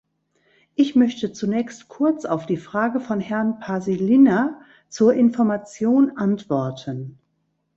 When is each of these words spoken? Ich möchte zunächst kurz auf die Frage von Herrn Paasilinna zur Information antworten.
Ich 0.73 0.95
möchte 0.95 1.31
zunächst 1.31 1.87
kurz 1.87 2.25
auf 2.25 2.47
die 2.47 2.57
Frage 2.57 2.99
von 3.01 3.19
Herrn 3.19 3.59
Paasilinna 3.59 4.59
zur 4.89 5.13
Information 5.13 6.17
antworten. 6.17 7.19